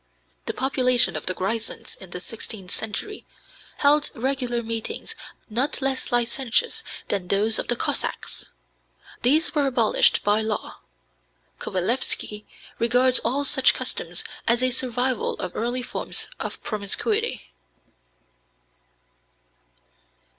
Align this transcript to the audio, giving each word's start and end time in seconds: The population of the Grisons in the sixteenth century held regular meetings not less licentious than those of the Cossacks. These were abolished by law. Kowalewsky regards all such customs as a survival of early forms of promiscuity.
The 0.47 0.53
population 0.55 1.15
of 1.15 1.27
the 1.27 1.35
Grisons 1.35 1.95
in 1.97 2.09
the 2.09 2.19
sixteenth 2.19 2.71
century 2.71 3.27
held 3.77 4.09
regular 4.15 4.63
meetings 4.63 5.13
not 5.47 5.79
less 5.79 6.11
licentious 6.11 6.83
than 7.09 7.27
those 7.27 7.59
of 7.59 7.67
the 7.67 7.75
Cossacks. 7.75 8.47
These 9.21 9.53
were 9.53 9.67
abolished 9.67 10.23
by 10.23 10.41
law. 10.41 10.79
Kowalewsky 11.59 12.45
regards 12.79 13.19
all 13.19 13.45
such 13.45 13.75
customs 13.75 14.23
as 14.47 14.63
a 14.63 14.71
survival 14.71 15.35
of 15.35 15.55
early 15.55 15.83
forms 15.83 16.29
of 16.39 16.59
promiscuity. 16.63 17.51